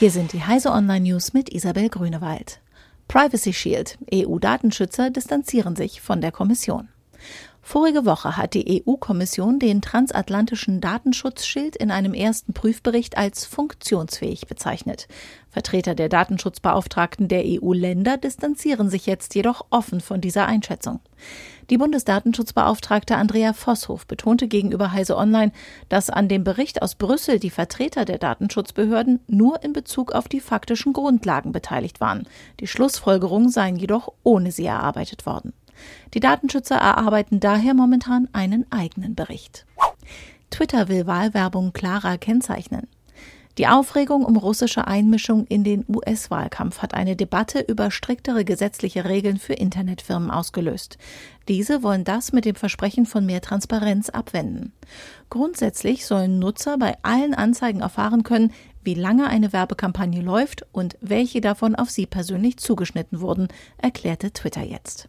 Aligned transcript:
Hier 0.00 0.10
sind 0.10 0.32
die 0.32 0.42
Heise 0.42 0.70
Online 0.70 1.10
News 1.10 1.34
mit 1.34 1.52
Isabel 1.52 1.90
Grünewald. 1.90 2.62
Privacy 3.06 3.52
Shield. 3.52 3.98
EU-Datenschützer 4.10 5.10
distanzieren 5.10 5.76
sich 5.76 6.00
von 6.00 6.22
der 6.22 6.32
Kommission. 6.32 6.88
Vorige 7.62 8.06
Woche 8.06 8.36
hat 8.36 8.54
die 8.54 8.82
EU-Kommission 8.86 9.58
den 9.58 9.82
transatlantischen 9.82 10.80
Datenschutzschild 10.80 11.76
in 11.76 11.90
einem 11.90 12.14
ersten 12.14 12.54
Prüfbericht 12.54 13.18
als 13.18 13.44
funktionsfähig 13.44 14.46
bezeichnet. 14.46 15.08
Vertreter 15.50 15.94
der 15.94 16.08
Datenschutzbeauftragten 16.08 17.28
der 17.28 17.42
EU-Länder 17.44 18.16
distanzieren 18.16 18.88
sich 18.88 19.06
jetzt 19.06 19.34
jedoch 19.34 19.66
offen 19.70 20.00
von 20.00 20.20
dieser 20.20 20.46
Einschätzung. 20.46 21.00
Die 21.68 21.78
Bundesdatenschutzbeauftragte 21.78 23.16
Andrea 23.16 23.52
Vosshof 23.52 24.06
betonte 24.06 24.48
gegenüber 24.48 24.90
Heise 24.92 25.16
Online, 25.16 25.52
dass 25.88 26.10
an 26.10 26.28
dem 26.28 26.42
Bericht 26.42 26.82
aus 26.82 26.94
Brüssel 26.94 27.38
die 27.38 27.50
Vertreter 27.50 28.04
der 28.04 28.18
Datenschutzbehörden 28.18 29.20
nur 29.28 29.62
in 29.62 29.72
Bezug 29.72 30.12
auf 30.12 30.26
die 30.28 30.40
faktischen 30.40 30.92
Grundlagen 30.92 31.52
beteiligt 31.52 32.00
waren. 32.00 32.26
Die 32.58 32.66
Schlussfolgerungen 32.66 33.50
seien 33.50 33.76
jedoch 33.76 34.12
ohne 34.22 34.50
sie 34.50 34.66
erarbeitet 34.66 35.26
worden. 35.26 35.52
Die 36.14 36.20
Datenschützer 36.20 36.76
erarbeiten 36.76 37.40
daher 37.40 37.74
momentan 37.74 38.28
einen 38.32 38.70
eigenen 38.70 39.14
Bericht. 39.14 39.66
Twitter 40.50 40.88
will 40.88 41.06
Wahlwerbung 41.06 41.72
klarer 41.72 42.18
kennzeichnen. 42.18 42.88
Die 43.58 43.66
Aufregung 43.66 44.24
um 44.24 44.36
russische 44.36 44.86
Einmischung 44.86 45.44
in 45.46 45.64
den 45.64 45.84
US-Wahlkampf 45.88 46.78
hat 46.78 46.94
eine 46.94 47.16
Debatte 47.16 47.60
über 47.60 47.90
striktere 47.90 48.44
gesetzliche 48.44 49.04
Regeln 49.04 49.38
für 49.38 49.54
Internetfirmen 49.54 50.30
ausgelöst. 50.30 50.98
Diese 51.48 51.82
wollen 51.82 52.04
das 52.04 52.32
mit 52.32 52.44
dem 52.44 52.54
Versprechen 52.54 53.06
von 53.06 53.26
mehr 53.26 53.40
Transparenz 53.40 54.08
abwenden. 54.08 54.72
Grundsätzlich 55.30 56.06
sollen 56.06 56.38
Nutzer 56.38 56.78
bei 56.78 56.96
allen 57.02 57.34
Anzeigen 57.34 57.80
erfahren 57.80 58.22
können, 58.22 58.52
wie 58.82 58.94
lange 58.94 59.26
eine 59.28 59.52
Werbekampagne 59.52 60.22
läuft 60.22 60.64
und 60.72 60.96
welche 61.00 61.40
davon 61.40 61.74
auf 61.74 61.90
sie 61.90 62.06
persönlich 62.06 62.56
zugeschnitten 62.56 63.20
wurden, 63.20 63.48
erklärte 63.76 64.32
Twitter 64.32 64.62
jetzt. 64.62 65.08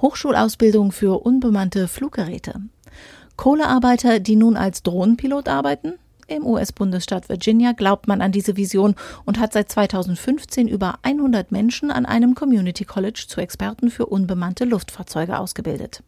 Hochschulausbildung 0.00 0.92
für 0.92 1.24
unbemannte 1.24 1.88
Fluggeräte. 1.88 2.60
Kohlearbeiter, 3.36 4.20
die 4.20 4.36
nun 4.36 4.56
als 4.56 4.82
Drohnenpilot 4.82 5.48
arbeiten? 5.48 5.94
Im 6.28 6.44
US-Bundesstaat 6.44 7.30
Virginia 7.30 7.72
glaubt 7.72 8.06
man 8.06 8.20
an 8.20 8.32
diese 8.32 8.56
Vision 8.56 8.94
und 9.24 9.38
hat 9.38 9.54
seit 9.54 9.72
2015 9.72 10.68
über 10.68 10.98
100 11.02 11.50
Menschen 11.52 11.90
an 11.90 12.04
einem 12.04 12.34
Community 12.34 12.84
College 12.84 13.24
zu 13.26 13.40
Experten 13.40 13.90
für 13.90 14.06
unbemannte 14.06 14.66
Luftfahrzeuge 14.66 15.38
ausgebildet. 15.38 16.02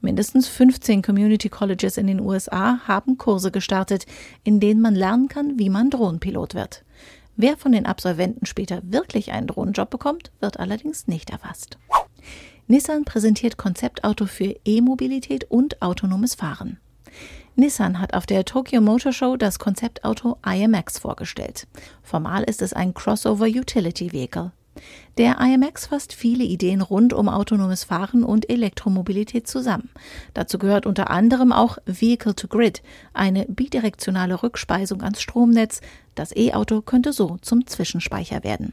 Mindestens 0.00 0.46
15 0.46 1.02
Community 1.02 1.48
Colleges 1.48 1.96
in 1.96 2.06
den 2.06 2.20
USA 2.20 2.78
haben 2.86 3.18
Kurse 3.18 3.50
gestartet, 3.50 4.06
in 4.44 4.60
denen 4.60 4.80
man 4.80 4.94
lernen 4.94 5.26
kann, 5.26 5.58
wie 5.58 5.70
man 5.70 5.90
Drohnenpilot 5.90 6.54
wird. 6.54 6.84
Wer 7.36 7.56
von 7.56 7.72
den 7.72 7.84
Absolventen 7.84 8.46
später 8.46 8.80
wirklich 8.84 9.32
einen 9.32 9.48
Drohnenjob 9.48 9.90
bekommt, 9.90 10.30
wird 10.38 10.60
allerdings 10.60 11.08
nicht 11.08 11.30
erfasst. 11.30 11.78
Nissan 12.66 13.04
präsentiert 13.04 13.58
Konzeptauto 13.58 14.26
für 14.26 14.56
E-Mobilität 14.64 15.44
und 15.50 15.82
autonomes 15.82 16.34
Fahren. 16.34 16.78
Nissan 17.56 18.00
hat 18.00 18.14
auf 18.14 18.26
der 18.26 18.44
Tokyo 18.44 18.80
Motor 18.80 19.12
Show 19.12 19.36
das 19.36 19.58
Konzeptauto 19.58 20.38
IMX 20.44 20.98
vorgestellt. 20.98 21.66
Formal 22.02 22.42
ist 22.44 22.62
es 22.62 22.72
ein 22.72 22.94
Crossover 22.94 23.46
Utility 23.46 24.12
Vehicle. 24.12 24.52
Der 25.18 25.38
IMX 25.40 25.86
fasst 25.86 26.12
viele 26.12 26.42
Ideen 26.42 26.80
rund 26.80 27.12
um 27.12 27.28
autonomes 27.28 27.84
Fahren 27.84 28.24
und 28.24 28.50
Elektromobilität 28.50 29.46
zusammen. 29.46 29.90
Dazu 30.32 30.58
gehört 30.58 30.86
unter 30.86 31.10
anderem 31.10 31.52
auch 31.52 31.78
Vehicle 31.86 32.34
to 32.34 32.48
Grid, 32.48 32.82
eine 33.12 33.44
bidirektionale 33.44 34.42
Rückspeisung 34.42 35.02
ans 35.02 35.22
Stromnetz. 35.22 35.80
Das 36.16 36.34
E-Auto 36.34 36.80
könnte 36.80 37.12
so 37.12 37.36
zum 37.40 37.66
Zwischenspeicher 37.66 38.42
werden. 38.42 38.72